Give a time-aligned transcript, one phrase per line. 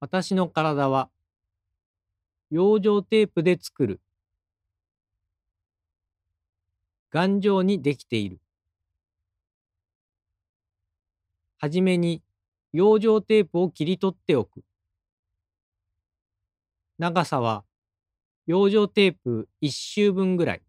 [0.00, 1.10] 私の体は
[2.50, 4.00] 養生テープで作る
[7.10, 8.38] 頑丈にできている。
[11.58, 12.22] はじめに
[12.72, 14.62] 養生テープを切り取っておく。
[16.98, 17.64] 長さは
[18.46, 20.62] 養生テープ1周分ぐらい。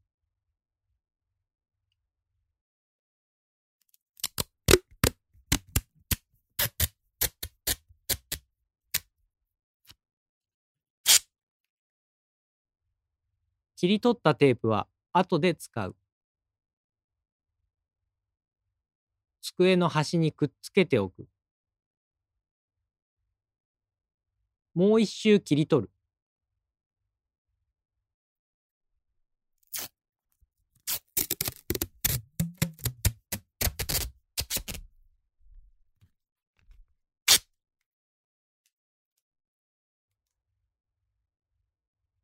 [13.80, 15.96] 切り取ったテープは後で使う。
[19.42, 21.30] 机の端にくっつけておく。
[24.76, 25.92] もう一周切り取る。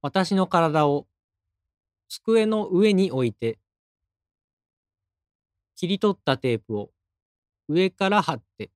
[0.02, 1.08] 私の体を
[2.10, 3.60] 机の上に置いて、
[5.76, 6.92] 切り取ったテープを
[7.68, 8.72] 上から貼って、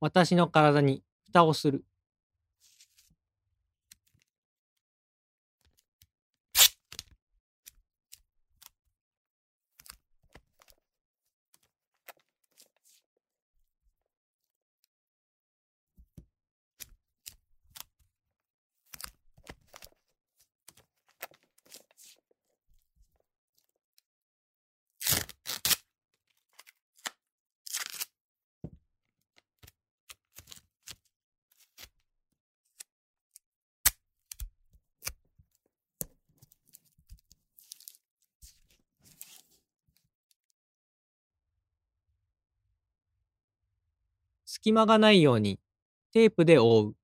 [0.00, 1.84] 私の体に蓋をする。
[44.52, 45.60] 隙間がないように
[46.12, 46.94] テープで覆う。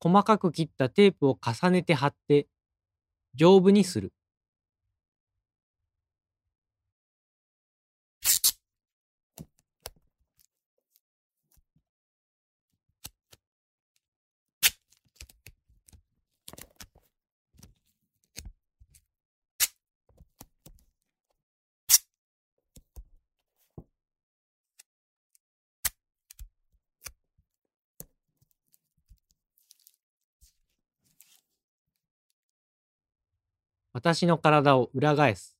[0.00, 2.46] 細かく切ったテープを重ねて貼って
[3.34, 4.12] 丈夫にする。
[33.92, 35.56] 私の体を裏返す。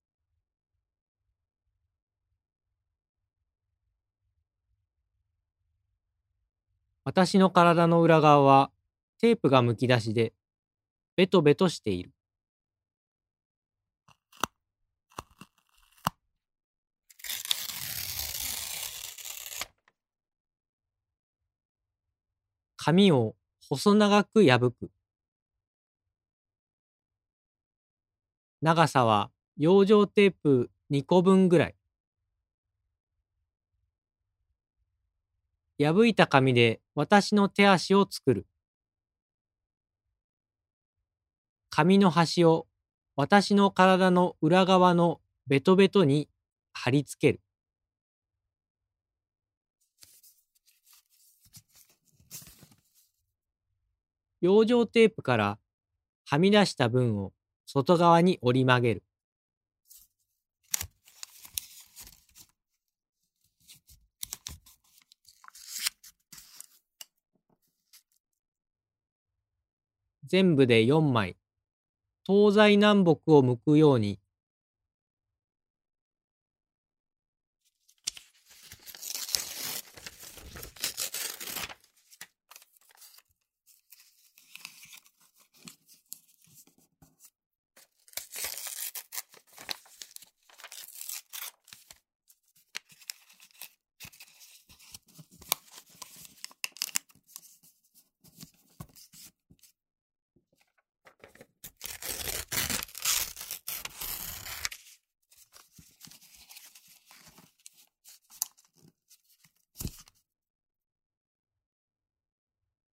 [7.05, 8.71] 私の体の裏側は
[9.19, 10.33] テープがむき出しで
[11.17, 12.13] ベトベトしている。
[22.77, 23.35] 紙を
[23.69, 24.91] 細長く破く。
[28.63, 31.75] 長さは養生テープ2個分ぐらい。
[35.83, 38.47] 破いた紙で私の手足を作る。
[41.71, 42.67] 紙の端を
[43.17, 46.29] 私の体の裏側のベトベトに
[46.75, 47.41] 貼り付ける。
[54.43, 55.59] 養生テープから
[56.27, 57.33] はみ出した分を
[57.73, 59.05] 外側に折り曲げる。
[70.27, 71.37] 全部で4枚、
[72.27, 74.19] 東西南北を向くように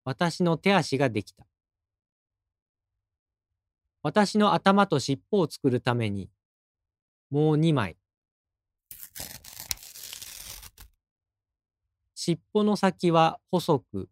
[0.07, 1.45] 私の手足ができた。
[4.01, 6.29] 私の頭と尻尾を作るために、
[7.29, 7.97] もう2枚。
[12.15, 14.07] 尻尾の先は細く、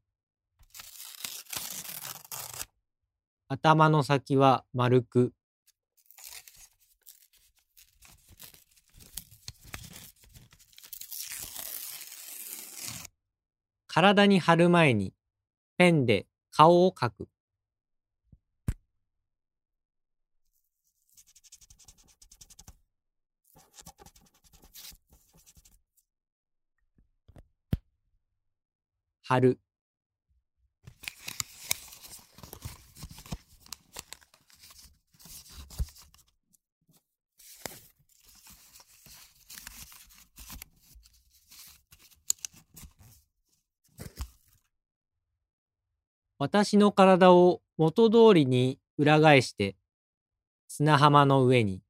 [3.47, 5.31] 頭の先は丸く、
[13.87, 15.14] 体に貼る前に
[15.77, 17.27] ペンで顔を描く。
[29.23, 29.59] 貼る。
[46.37, 49.77] 私の体を元通りに裏返して
[50.67, 51.81] 砂浜の上に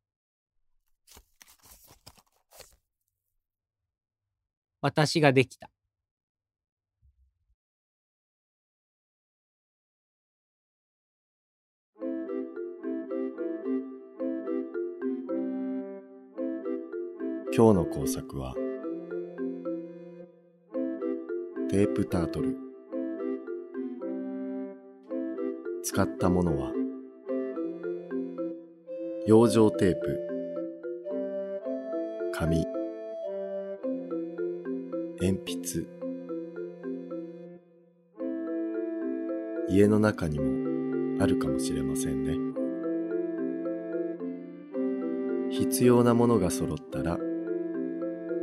[4.81, 5.71] 私ができた。
[17.57, 18.53] 今日の工作は
[21.71, 22.64] テープタートル
[25.95, 26.73] 使ったものは
[29.25, 30.19] 養生テープ
[32.33, 32.65] 紙
[35.21, 35.87] 鉛筆
[39.69, 42.33] 家の中にもあるかもしれませんね。
[45.49, 47.17] 必要なものが揃ったら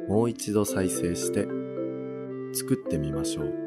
[0.09, 1.47] もう一度再生して
[2.55, 3.62] 作ってみましょう。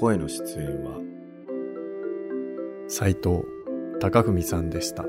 [0.00, 0.98] 声の出演は
[2.88, 3.42] 斉藤
[4.00, 5.04] 隆文さんでした。